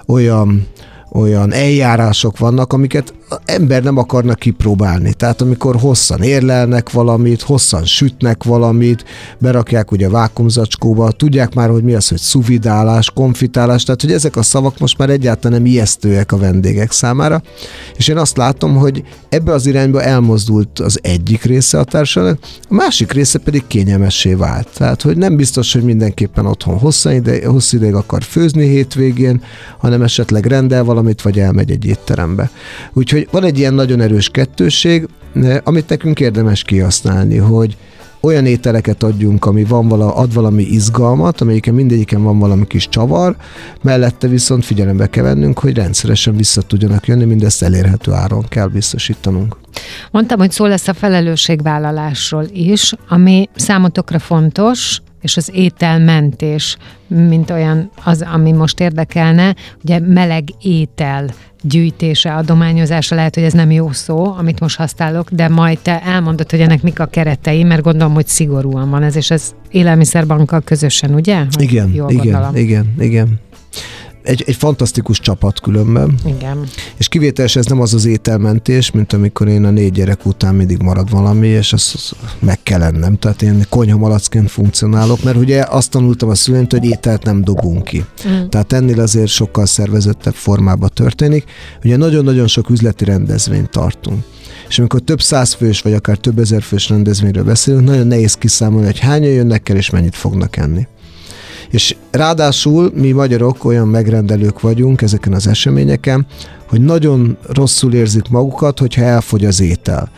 [0.05, 0.67] olyan
[1.11, 3.13] olyan eljárások vannak, amiket
[3.45, 5.13] ember nem akarna kipróbálni.
[5.13, 9.05] Tehát amikor hosszan érlelnek valamit, hosszan sütnek valamit,
[9.37, 14.35] berakják ugye a vákumzacskóba, tudják már, hogy mi az, hogy szuvidálás, konfitálás, tehát hogy ezek
[14.35, 17.41] a szavak most már egyáltalán nem ijesztőek a vendégek számára.
[17.95, 22.73] És én azt látom, hogy ebbe az irányba elmozdult az egyik része a társadalomnak, a
[22.73, 24.67] másik része pedig kényelmessé vált.
[24.77, 29.41] Tehát, hogy nem biztos, hogy mindenképpen otthon hosszú ideig, hosszú ideig akar főzni hétvégén,
[29.77, 32.49] hanem esetleg rendel valamit, vagy elmegy egy étterembe.
[32.93, 37.77] Úgyhogy Úgyhogy van egy ilyen nagyon erős kettőség, eh, amit nekünk érdemes kihasználni, hogy
[38.21, 43.35] olyan ételeket adjunk, ami van vala, ad valami izgalmat, amelyiken mindegyiken van valami kis csavar,
[43.81, 49.57] mellette viszont figyelembe kell vennünk, hogy rendszeresen vissza tudjanak jönni, mindezt elérhető áron kell biztosítanunk.
[50.11, 56.77] Mondtam, hogy szó lesz a felelősségvállalásról is, ami számotokra fontos, és az ételmentés,
[57.07, 61.29] mint olyan az, ami most érdekelne, ugye meleg étel
[61.61, 66.51] gyűjtése, adományozása, lehet, hogy ez nem jó szó, amit most használok, de majd te elmondod,
[66.51, 71.13] hogy ennek mik a keretei, mert gondolom, hogy szigorúan van ez, és ez élelmiszerbankkal közösen,
[71.13, 71.37] ugye?
[71.37, 72.55] Hogy igen, igen, gondolom.
[72.55, 73.39] igen, igen
[74.29, 76.15] egy, egy fantasztikus csapat különben.
[76.25, 76.67] Igen.
[76.97, 80.81] És kivételes ez nem az az ételmentés, mint amikor én a négy gyerek után mindig
[80.81, 83.17] marad valami, és azt meg kell ennem.
[83.17, 88.05] Tehát én konyhamalacként funkcionálok, mert ugye azt tanultam a szüleimtől, hogy ételt nem dobunk ki.
[88.27, 88.47] Mm.
[88.49, 91.43] Tehát ennél azért sokkal szervezettebb formában történik.
[91.83, 94.23] Ugye nagyon-nagyon sok üzleti rendezvényt tartunk.
[94.67, 98.85] És amikor több száz fős, vagy akár több ezer fős rendezvényről beszélünk, nagyon nehéz kiszámolni,
[98.85, 100.87] hogy hányan jönnek el, és mennyit fognak enni.
[101.71, 106.25] És ráadásul mi magyarok olyan megrendelők vagyunk ezeken az eseményeken,
[106.69, 110.11] hogy nagyon rosszul érzik magukat, hogyha elfogy az étel.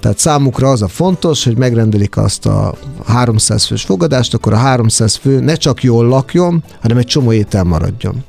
[0.00, 2.74] Tehát számukra az a fontos, hogy megrendelik azt a
[3.06, 7.64] 300 fős fogadást, akkor a 300 fő ne csak jól lakjon, hanem egy csomó étel
[7.64, 8.24] maradjon.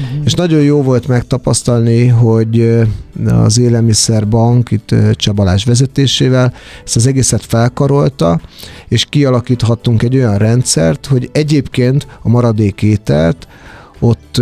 [0.00, 0.24] Uh-huh.
[0.24, 2.80] És nagyon jó volt megtapasztalni, hogy
[3.26, 8.40] az Élelmiszerbank itt Csabalás vezetésével ezt az egészet felkarolta,
[8.88, 13.48] és kialakíthattunk egy olyan rendszert, hogy egyébként a maradék ételt
[14.00, 14.40] ott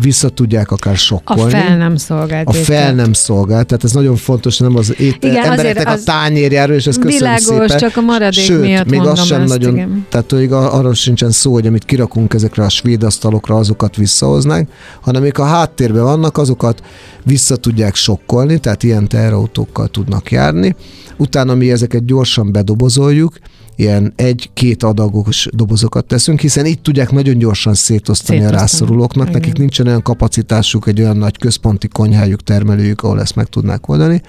[0.00, 1.42] vissza tudják akár sokkolni.
[1.42, 2.48] A fel nem szolgált.
[2.48, 6.04] A fel nem szolgált, tehát ez nagyon fontos, nem az ét, igen, embereknek az a
[6.04, 7.78] tányérjáról, és ez köszönöm világos, szépen.
[7.78, 10.06] csak a maradék Sőt, miatt még az sem ezt, nagyon, igen.
[10.08, 14.68] tehát hogy arról sincsen szó, hogy amit kirakunk ezekre a svéd asztalokra, azokat visszahoznánk,
[15.00, 16.82] hanem még a háttérben vannak, azokat
[17.24, 20.76] vissza tudják sokkolni, tehát ilyen teherautókkal tudnak járni.
[21.16, 23.38] Utána mi ezeket gyorsan bedobozoljuk,
[23.80, 28.56] ilyen egy-két adagos dobozokat teszünk, hiszen itt tudják nagyon gyorsan szétosztani, szétosztani.
[28.56, 29.40] a rászorulóknak, Igen.
[29.40, 34.22] nekik nincsen olyan kapacitásuk, egy olyan nagy központi konyhájuk, termelőjük, ahol ezt meg tudnák oldani,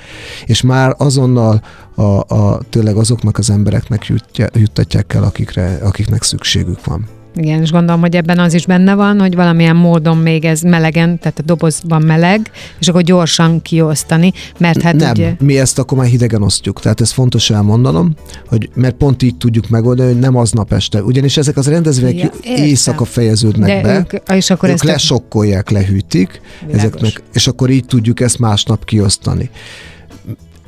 [0.45, 1.61] és már azonnal
[1.95, 7.20] a, a, tényleg azoknak az embereknek jutja, juttatják el, akikre, akiknek szükségük van.
[7.35, 11.19] Igen, és gondolom, hogy ebben az is benne van, hogy valamilyen módon még ez melegen,
[11.19, 15.35] tehát a dobozban meleg, és akkor gyorsan kiosztani, mert hát Nem, ugye...
[15.39, 18.13] mi ezt akkor már hidegen osztjuk, tehát ez fontos elmondanom,
[18.47, 22.53] hogy mert pont így tudjuk megoldani, hogy nem aznap este, ugyanis ezek az rendezvények ja,
[22.55, 26.41] éjszaka fejeződnek De be, ők, és akkor ők ezt lesokkolják, lehűtik,
[26.71, 29.49] ezeknek, és akkor így tudjuk ezt másnap kiosztani.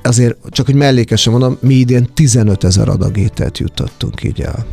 [0.03, 4.65] Azért csak, hogy mellékesen mondom, mi idén 15 ezer adag ételt jutottunk így el.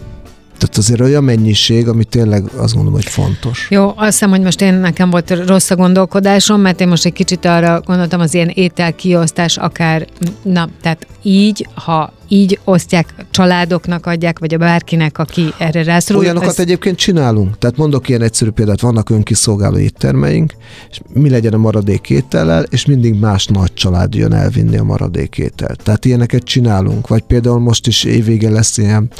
[0.61, 3.66] Tehát azért olyan mennyiség, ami tényleg azt gondolom, hogy fontos.
[3.70, 7.12] Jó, azt hiszem, hogy most én nekem volt rossz a gondolkodásom, mert én most egy
[7.12, 10.07] kicsit arra gondoltam, az ilyen ételkiosztás akár,
[10.42, 16.23] na, tehát így, ha így osztják, családoknak adják, vagy a bárkinek, aki erre rászorul.
[16.23, 16.59] Olyanokat ez...
[16.59, 17.59] egyébként csinálunk.
[17.59, 20.53] Tehát mondok ilyen egyszerű példát, vannak önkiszolgáló éttermeink,
[20.90, 25.38] és mi legyen a maradék étellel, és mindig más nagy család jön elvinni a maradék
[25.38, 25.83] ételt.
[25.83, 27.09] Tehát ilyeneket csinálunk.
[27.09, 29.11] Vagy például most is évvége lesz ilyen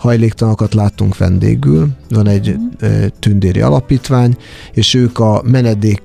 [0.00, 3.04] hajléktalanokat láttunk vendégül, van egy mm.
[3.18, 4.36] tündéri alapítvány,
[4.72, 6.02] és ők a menedék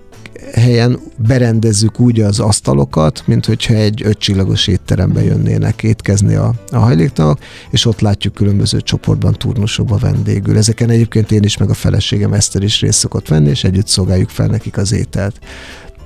[0.53, 7.39] helyen berendezzük úgy az asztalokat, mint hogyha egy ötcsillagos étterembe jönnének étkezni a, a hajléktalanok,
[7.69, 10.57] és ott látjuk különböző csoportban, turnusokban vendégül.
[10.57, 14.29] Ezeken egyébként én is, meg a feleségem Eszter is részt szokott venni, és együtt szolgáljuk
[14.29, 15.39] fel nekik az ételt.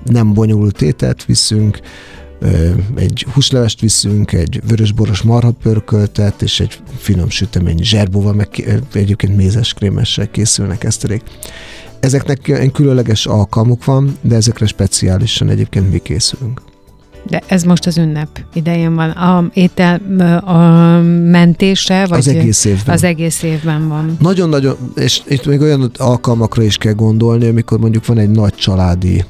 [0.06, 1.80] Nem bonyolult ételt viszünk,
[2.96, 10.32] egy húslevest viszünk, egy vörösboros marhapörköltet, és egy finom sütemény zserbóval, meg egyébként mézes krémessel
[10.32, 11.24] készülnek eszterék.
[12.00, 16.62] Ezeknek különleges alkalmuk van, de ezekre speciálisan egyébként mi készülünk.
[17.28, 19.10] De ez most az ünnep idején van.
[19.10, 20.02] A étel
[20.46, 22.96] a mentése, vagy az egész évben.
[22.96, 24.18] Az egész évben van.
[24.20, 29.24] Nagyon-nagyon, és itt még olyan alkalmakra is kell gondolni, amikor mondjuk van egy nagy családi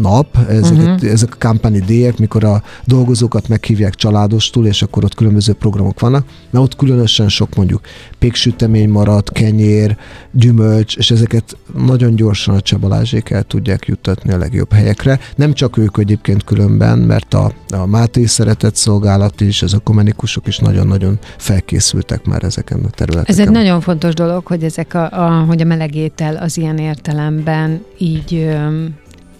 [0.00, 1.10] nap, ezek, uh-huh.
[1.10, 6.26] ezek a kampányi díjak, mikor a dolgozókat meghívják családostul, és akkor ott különböző programok vannak,
[6.50, 7.80] mert ott különösen sok mondjuk
[8.26, 9.96] péksütemény maradt, kenyér,
[10.30, 15.18] gyümölcs, és ezeket nagyon gyorsan a Csabalázsék el tudják juttatni a legjobb helyekre.
[15.36, 20.46] Nem csak ők egyébként különben, mert a, a Máté Szeretett Szolgálat is, ez a komenikusok
[20.46, 23.34] is nagyon-nagyon felkészültek már ezeken a területeken.
[23.34, 27.84] Ez egy nagyon fontos dolog, hogy ezek a, a, hogy a melegétel az ilyen értelemben
[27.98, 28.48] így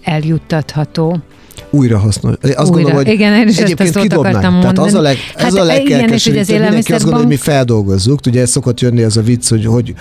[0.03, 1.19] eljuttatható
[1.71, 2.35] újra hasznos.
[2.43, 2.65] Azt újra.
[2.65, 4.37] gondolom, hogy igen, én is egyébként ezt kidobnánk.
[4.37, 4.89] Tehát mondani.
[4.89, 6.39] az a, leg, ez hát a legkelkesítő.
[6.39, 8.21] Az mindenki azt gondolja, hogy mi feldolgozzuk.
[8.27, 9.95] Ugye ez szokott jönni az a vicc, hogy, hogy,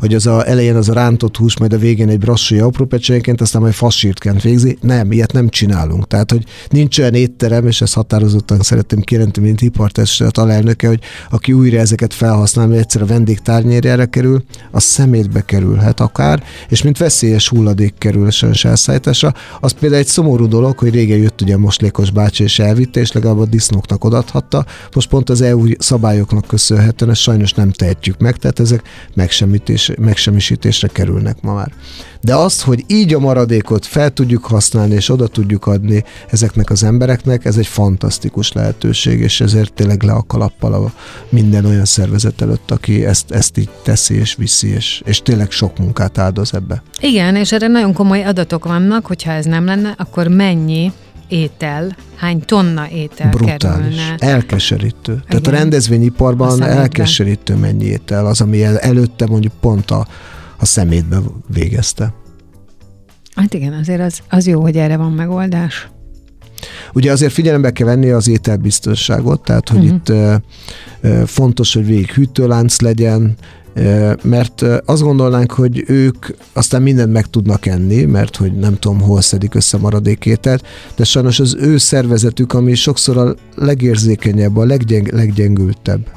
[0.00, 3.40] hogy az a, elején az a rántott hús, majd a végén egy brassója apró pecsénként,
[3.40, 4.78] aztán majd fasírtkent végzi.
[4.80, 6.06] Nem, ilyet nem csinálunk.
[6.06, 11.52] Tehát, hogy nincs olyan étterem, és ezt határozottan szeretném kérni, mint ipartestet alelnöke, hogy aki
[11.52, 16.98] újra ezeket felhasznál, mert egyszer a vendég tárnyérjára kerül, a szemétbe kerülhet akár, és mint
[16.98, 19.34] veszélyes hulladék kerül a elszállításra.
[19.60, 23.38] Az például egy szomorú dolog, hogy régen jött ugye Moslékos bácsi és elvitte, és legalább
[23.38, 24.66] a disznóknak odathatta.
[24.94, 28.82] Most pont az EU szabályoknak köszönhetően ezt sajnos nem tehetjük meg, tehát ezek
[29.98, 31.72] megsemmisítésre kerülnek ma már.
[32.22, 36.82] De azt, hogy így a maradékot fel tudjuk használni és oda tudjuk adni ezeknek az
[36.82, 40.92] embereknek, ez egy fantasztikus lehetőség, és ezért tényleg le a kalappal a
[41.28, 45.78] minden olyan szervezet előtt, aki ezt, ezt így teszi és viszi, és, és tényleg sok
[45.78, 46.82] munkát áldoz ebbe.
[47.00, 50.92] Igen, és erre nagyon komoly adatok vannak, hogyha ez nem lenne, akkor mennyi
[51.28, 53.58] étel, hány tonna étel Brutális.
[53.60, 54.14] kerülne.
[54.18, 55.12] Elkeserítő.
[55.12, 55.24] Igen.
[55.28, 60.06] Tehát a rendezvényiparban elkeserítő mennyi étel az, ami előtte mondjuk pont a,
[60.62, 62.14] a szemétbe végezte.
[63.34, 65.88] Hát igen, azért az, az jó, hogy erre van megoldás.
[66.92, 69.94] Ugye azért figyelembe kell venni az ételbiztonságot, tehát hogy uh-huh.
[69.94, 73.36] itt uh, fontos, hogy végig hűtőlánc legyen,
[74.22, 79.20] mert azt gondolnánk, hogy ők aztán mindent meg tudnak enni, mert hogy nem tudom, hol
[79.20, 86.08] szedik össze maradékételt, de sajnos az ő szervezetük, ami sokszor a legérzékenyebb, a leggyeng- leggyengültebb.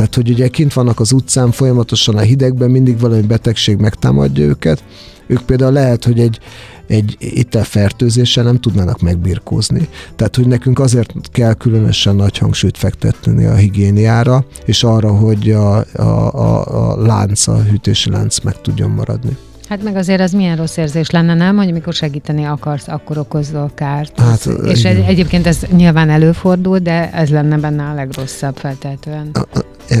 [0.00, 4.84] Tehát, hogy ugye kint vannak az utcán, folyamatosan a hidegben, mindig valami betegség megtámadja őket,
[5.26, 6.38] ők például lehet, hogy egy,
[6.86, 9.88] egy ételfertőzéssel nem tudnának megbirkózni.
[10.16, 15.76] Tehát, hogy nekünk azért kell különösen nagy hangsúlyt fektetni a higiéniára, és arra, hogy a,
[15.76, 19.36] a, a, a lánc, a hűtési lánc meg tudjon maradni.
[19.70, 21.56] Hát meg azért az milyen rossz érzés lenne, nem?
[21.56, 24.20] Hogy amikor segíteni akarsz, akkor okozol kárt.
[24.20, 29.30] Hát, és egy, egyébként ez nyilván előfordul, de ez lenne benne a legrosszabb feltétlenül.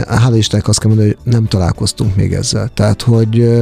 [0.08, 2.68] Hála Istennek azt kell mondani, hogy nem találkoztunk még ezzel.
[2.74, 3.60] Tehát, hogy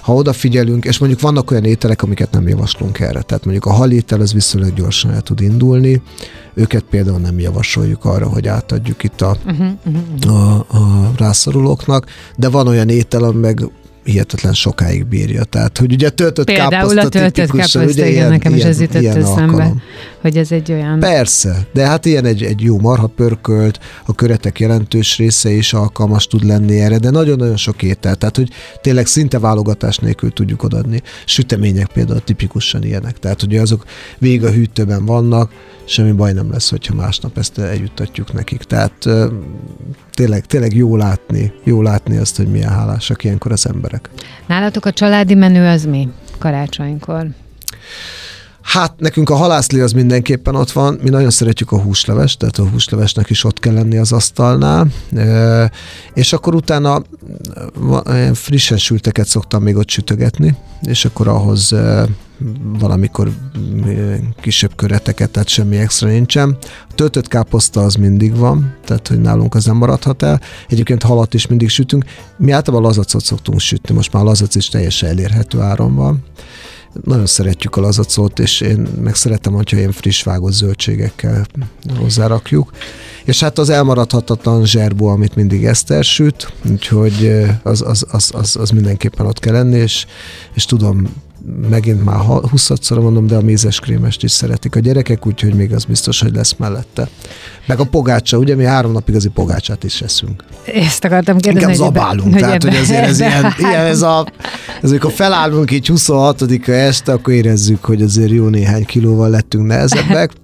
[0.00, 3.22] ha odafigyelünk, és mondjuk vannak olyan ételek, amiket nem javaslunk erre.
[3.22, 6.02] Tehát mondjuk a halétel az viszonylag gyorsan el tud indulni,
[6.54, 10.36] őket például nem javasoljuk arra, hogy átadjuk itt a, uh-huh, uh-huh.
[10.36, 13.70] a, a rászorulóknak, de van olyan étel, meg
[14.04, 15.44] hihetetlen sokáig bírja.
[15.44, 18.80] Tehát, hogy ugye töltött Például káposzta a töltött káposzta, ugye, igen, ilyen, nekem is ez
[18.80, 19.82] jutott eszembe, alkalom.
[20.22, 20.98] Hogy ez egy olyan...
[21.00, 26.26] Persze, de hát ilyen egy, egy jó marha pörkölt, a köretek jelentős része is alkalmas
[26.26, 31.02] tud lenni erre, de nagyon-nagyon sok étel, tehát hogy tényleg szinte válogatás nélkül tudjuk adni.
[31.24, 33.84] Sütemények például tipikusan ilyenek, tehát ugye azok
[34.18, 35.52] végig a hűtőben vannak,
[35.84, 38.62] semmi baj nem lesz, hogyha másnap ezt eljuttatjuk nekik.
[38.62, 39.08] Tehát
[40.12, 44.10] tényleg, tényleg jó látni, jó látni azt, hogy milyen hálásak ilyenkor az emberek.
[44.46, 46.08] Nálatok a családi menü az mi
[46.38, 47.26] karácsonykor?
[48.62, 52.68] Hát nekünk a halászlé az mindenképpen ott van, mi nagyon szeretjük a húslevest, tehát a
[52.68, 54.86] húslevesnek is ott kell lenni az asztalnál,
[56.14, 57.02] és akkor utána
[58.32, 61.74] frissen sülteket szoktam még ott sütögetni, és akkor ahhoz
[62.78, 66.56] valamikor mm, kisebb köreteket, tehát semmi extra nincsen.
[66.88, 70.40] A töltött káposzta az mindig van, tehát hogy nálunk az nem maradhat el.
[70.68, 72.04] Egyébként halat is mindig sütünk.
[72.36, 76.24] Mi általában lazacot szoktunk sütni, most már lazac is teljesen elérhető áron van.
[77.04, 81.46] Nagyon szeretjük a lazacot, és én meg szeretem, hogyha ilyen friss vágott zöldségekkel
[81.98, 82.70] hozzárakjuk.
[83.24, 88.70] És hát az elmaradhatatlan zserbó, amit mindig Eszter süt, úgyhogy az, az, az, az, az
[88.70, 90.06] mindenképpen ott kell lenni, és,
[90.54, 91.08] és tudom,
[91.70, 95.84] megint már 20-szor mondom, de a mézes krémest is szeretik a gyerekek, úgyhogy még az
[95.84, 97.08] biztos, hogy lesz mellette.
[97.66, 100.44] Meg a pogácsa, ugye mi három nap igazi pogácsát is eszünk.
[100.74, 101.72] Ezt akartam kérdezni.
[101.72, 104.26] Inkább zabálunk, hogy tehát hogy azért ez ilyen, ilyen ez a,
[104.82, 110.30] ez amikor felállunk így 26-a este, akkor érezzük, hogy azért jó néhány kilóval lettünk nehezebbek.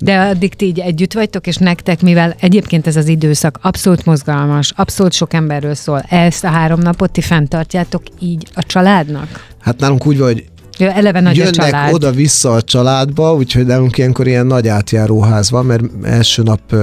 [0.00, 4.72] De addig ti így együtt vagytok, és nektek, mivel egyébként ez az időszak abszolút mozgalmas,
[4.76, 9.50] abszolút sok emberről szól, ezt a három napot ti fenntartjátok így a családnak?
[9.62, 10.44] Hát nálunk úgy van, hogy
[10.78, 15.84] Ja, eleve nagy jönnek oda-vissza a családba, úgyhogy nálunk ilyenkor ilyen nagy átjáróház van, mert
[16.02, 16.74] első nap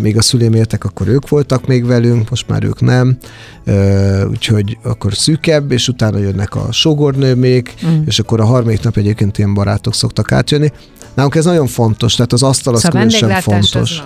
[0.00, 3.16] még a szülém éltek, akkor ők voltak még velünk, most már ők nem,
[4.28, 8.02] úgyhogy akkor szűkebb, és utána jönnek a sógornőmék, mm.
[8.06, 10.72] és akkor a harmadik nap egyébként ilyen barátok szoktak átjönni.
[11.14, 14.02] Nálunk ez nagyon fontos, tehát az asztal az szóval különösen fontos.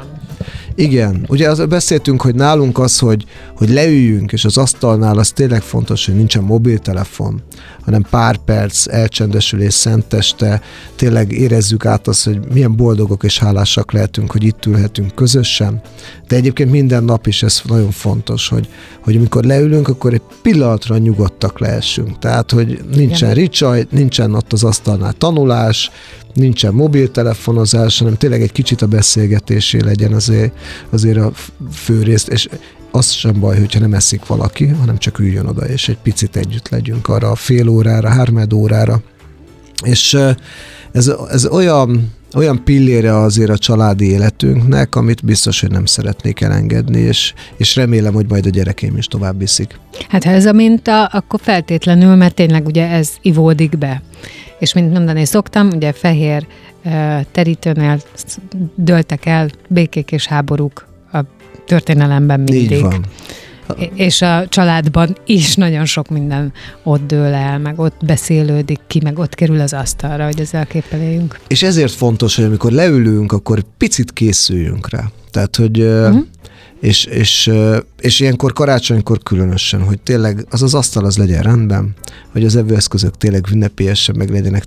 [0.76, 3.24] Igen, ugye az, beszéltünk, hogy nálunk az, hogy,
[3.56, 7.42] hogy leüljünk, és az asztalnál az tényleg fontos, hogy nincsen mobiltelefon,
[7.84, 10.60] hanem pár perc elcsendesülés szenteste,
[10.96, 15.80] tényleg érezzük át azt, hogy milyen boldogok és hálásak lehetünk, hogy itt ülhetünk közösen.
[16.28, 18.68] De egyébként minden nap is ez nagyon fontos, hogy,
[19.00, 22.18] hogy amikor leülünk, akkor egy pillanatra nyugodtak lehessünk.
[22.18, 23.42] Tehát, hogy nincsen Igen.
[23.42, 25.90] ricsaj, nincsen ott az asztalnál tanulás,
[26.34, 30.52] nincsen mobiltelefonozás, hanem tényleg egy kicsit a beszélgetésé legyen azért,
[30.90, 31.32] azért a
[31.72, 32.48] fő részt, és
[32.90, 36.68] az sem baj, hogyha nem eszik valaki, hanem csak üljön oda, és egy picit együtt
[36.68, 39.02] legyünk arra a fél órára, hármed órára.
[39.84, 40.18] És
[40.92, 46.98] ez, ez olyan, olyan pillére azért a családi életünknek, amit biztos, hogy nem szeretnék elengedni,
[46.98, 49.80] és, és remélem, hogy majd a gyerekeim is tovább viszik.
[50.08, 54.02] Hát ha ez a minta, akkor feltétlenül, mert tényleg ugye ez ivódik be.
[54.58, 56.46] És mint mondani szoktam, ugye fehér
[57.32, 58.00] terítőnél
[58.74, 61.18] döltek el békék és háborúk a
[61.66, 62.70] történelemben mindig.
[62.70, 63.04] Így van.
[63.94, 66.52] És a családban is nagyon sok minden
[66.82, 71.00] ott dől el, meg ott beszélődik ki, meg ott kerül az asztalra, hogy ezzel képpel
[71.00, 71.40] éljünk.
[71.46, 75.04] És ezért fontos, hogy amikor leülünk, akkor picit készüljünk rá.
[75.30, 76.24] Tehát, hogy uh-huh
[76.84, 77.50] és, és,
[78.00, 81.94] és ilyenkor karácsonykor különösen, hogy tényleg az az asztal az legyen rendben,
[82.32, 84.64] hogy az evőeszközök tényleg ünnepélyesen meg legyenek,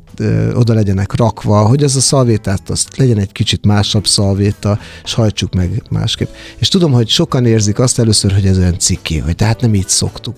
[0.54, 5.54] oda legyenek rakva, hogy az a szalvétát, azt legyen egy kicsit másabb szalvéta, és hajtsuk
[5.54, 6.30] meg másképp.
[6.58, 9.88] És tudom, hogy sokan érzik azt először, hogy ez olyan ciki, hogy tehát nem így
[9.88, 10.36] szoktuk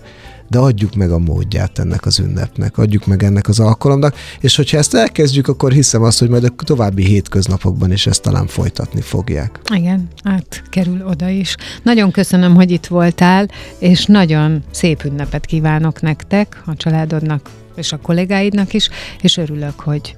[0.49, 4.77] de adjuk meg a módját ennek az ünnepnek, adjuk meg ennek az alkalomnak, és hogyha
[4.77, 9.59] ezt elkezdjük, akkor hiszem azt, hogy majd a további hétköznapokban is ezt talán folytatni fogják.
[9.73, 11.55] Igen, át kerül oda is.
[11.83, 13.47] Nagyon köszönöm, hogy itt voltál,
[13.79, 18.89] és nagyon szép ünnepet kívánok nektek, a családodnak és a kollégáidnak is,
[19.21, 20.15] és örülök, hogy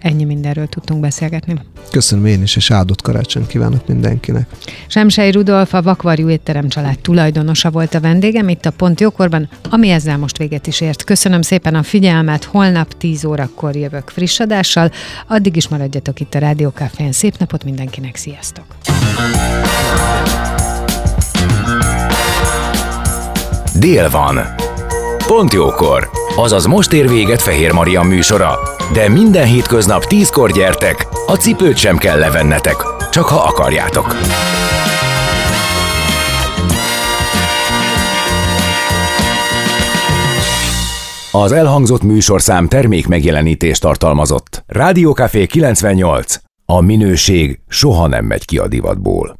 [0.00, 1.54] ennyi mindenről tudtunk beszélgetni.
[1.90, 4.48] Köszönöm én is, és áldott karácsony kívánok mindenkinek.
[4.86, 9.88] Semsei Rudolf, a Vakvarjú étterem család tulajdonosa volt a vendégem itt a Pont Jókorban, ami
[9.88, 11.04] ezzel most véget is ért.
[11.04, 14.90] Köszönöm szépen a figyelmet, holnap 10 órakor jövök friss adással,
[15.26, 17.12] addig is maradjatok itt a Rádió Cafén.
[17.12, 18.64] Szép napot mindenkinek, sziasztok!
[23.78, 24.38] Dél van.
[25.26, 26.27] Pont jókor.
[26.40, 28.58] Azaz most ér véget Fehér Maria műsora.
[28.92, 32.76] De minden hétköznap tízkor gyertek, a cipőt sem kell levennetek,
[33.10, 34.16] csak ha akarjátok.
[41.32, 44.64] Az elhangzott műsorszám termék megjelenítést tartalmazott.
[44.66, 46.34] Rádiókafé 98.
[46.64, 49.36] A minőség soha nem megy ki a divatból.